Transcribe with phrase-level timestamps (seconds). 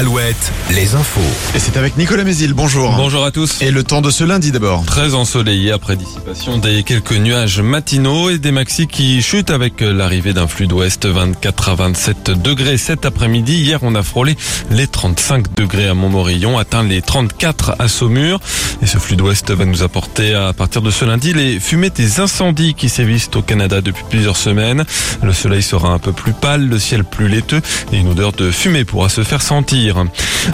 [0.00, 1.20] Alouette, les infos.
[1.54, 2.94] Et c'est avec Nicolas Mézil, bonjour.
[2.96, 3.60] Bonjour à tous.
[3.60, 4.82] Et le temps de ce lundi d'abord.
[4.86, 10.32] Très ensoleillé après dissipation des quelques nuages matinaux et des maxis qui chutent avec l'arrivée
[10.32, 13.56] d'un flux d'ouest 24 à 27 degrés cet après-midi.
[13.56, 14.38] Hier, on a frôlé
[14.70, 18.40] les 35 degrés à Montmorillon, atteint les 34 à Saumur.
[18.80, 22.20] Et ce flux d'ouest va nous apporter à partir de ce lundi les fumées des
[22.20, 24.86] incendies qui sévissent au Canada depuis plusieurs semaines.
[25.22, 27.60] Le soleil sera un peu plus pâle, le ciel plus laiteux
[27.92, 29.89] et une odeur de fumée pourra se faire sentir.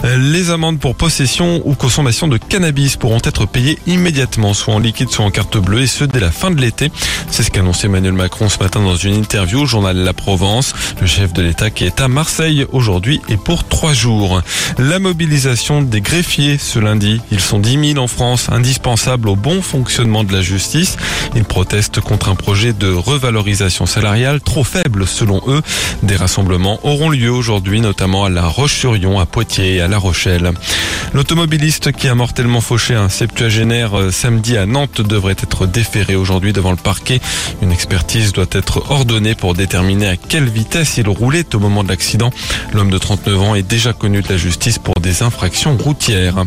[0.03, 5.09] Les amendes pour possession ou consommation de cannabis pourront être payées immédiatement, soit en liquide,
[5.09, 6.91] soit en carte bleue, et ce dès la fin de l'été.
[7.29, 10.73] C'est ce qu'a annoncé Emmanuel Macron ce matin dans une interview au journal La Provence.
[11.01, 14.41] Le chef de l'État qui est à Marseille aujourd'hui et pour trois jours.
[14.77, 17.21] La mobilisation des greffiers ce lundi.
[17.31, 20.97] Ils sont 10 000 en France, indispensables au bon fonctionnement de la justice.
[21.35, 25.61] Ils protestent contre un projet de revalorisation salariale trop faible selon eux.
[26.03, 30.51] Des rassemblements auront lieu aujourd'hui, notamment à La Roche-sur-Yon, Poitiers et à La Rochelle.
[31.13, 36.53] L'automobiliste qui a mortellement fauché un septuagénaire euh, samedi à Nantes devrait être déféré aujourd'hui
[36.53, 37.21] devant le parquet.
[37.61, 41.89] Une expertise doit être ordonnée pour déterminer à quelle vitesse il roulait au moment de
[41.89, 42.29] l'accident.
[42.73, 46.43] L'homme de 39 ans est déjà connu de la justice pour des infractions routières.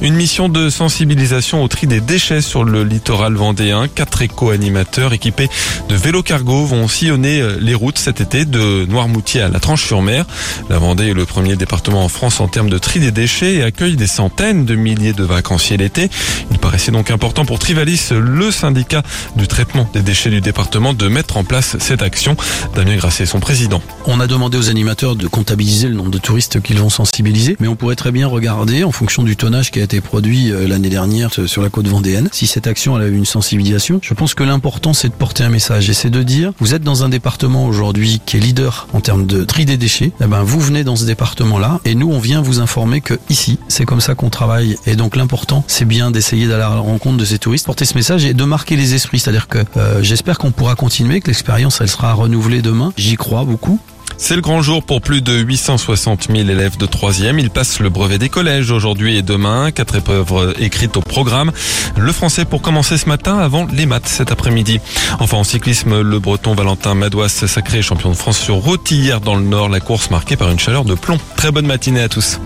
[0.00, 3.88] Une mission de sensibilisation au tri des déchets sur le littoral vendéen.
[3.88, 5.48] Quatre éco-animateurs équipés
[5.88, 10.26] de vélos cargo vont sillonner euh, les routes cet été de Noirmoutier à la Tranche-sur-Mer.
[10.68, 13.62] La Vendée est le premier département en France en termes de tri des déchets et
[13.62, 16.08] accueille des centaines de milliers de vacanciers l'été.
[16.50, 19.02] Il paraissait donc important pour Trivalis, le syndicat
[19.36, 22.36] du traitement des déchets du département, de mettre en place cette action.
[22.74, 23.82] Damien Grasset, son président.
[24.06, 27.68] On a demandé aux animateurs de comptabiliser le nombre de touristes qu'ils vont sensibiliser, mais
[27.68, 30.88] on pourrait très bien regarder en fonction du tonnage qui a été produit euh, l'année
[30.88, 33.98] dernière euh, sur la côte vendéenne, si cette action a eu une sensibilisation.
[34.02, 36.82] Je pense que l'important c'est de porter un message et c'est de dire vous êtes
[36.82, 40.12] dans un département aujourd'hui qui est leader en termes de tri des déchets.
[40.20, 43.84] Eh ben vous venez dans ce département-là et on vient vous informer que ici c'est
[43.84, 47.24] comme ça qu'on travaille et donc l'important c'est bien d'essayer d'aller à la rencontre de
[47.24, 49.18] ces touristes, porter ce message et de marquer les esprits.
[49.18, 52.92] C'est-à-dire que euh, j'espère qu'on pourra continuer, que l'expérience elle sera renouvelée demain.
[52.96, 53.78] J'y crois beaucoup.
[54.26, 57.38] C'est le grand jour pour plus de 860 000 élèves de 3e.
[57.38, 59.70] Ils passent le brevet des collèges aujourd'hui et demain.
[59.70, 61.52] Quatre épreuves écrites au programme.
[61.98, 64.80] Le français pour commencer ce matin avant les maths cet après-midi.
[65.20, 69.36] Enfin, en cyclisme, le breton Valentin Madouas sacré champion de France sur route hier dans
[69.36, 69.68] le Nord.
[69.68, 71.18] La course marquée par une chaleur de plomb.
[71.36, 72.40] Très bonne matinée à tous.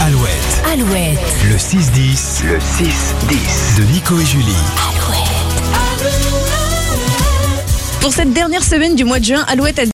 [0.00, 1.18] Alouette, Alouette,
[1.50, 4.93] le 6-10, le 6-10 de Nico et Julie.
[8.04, 9.82] Pour cette dernière semaine du mois de juin, Alouette a